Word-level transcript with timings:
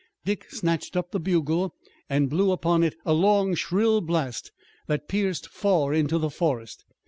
Dick 0.25 0.49
snatched 0.49 0.97
up 0.97 1.11
the 1.11 1.19
bugle 1.19 1.75
and 2.09 2.27
blew 2.27 2.51
upon 2.51 2.81
it 2.81 2.95
a 3.05 3.13
long 3.13 3.53
shrill 3.53 4.01
blast 4.01 4.51
that 4.87 5.07
pierced 5.07 5.47
far 5.49 5.93
into 5.93 6.17
the 6.17 6.31
forest. 6.31 6.83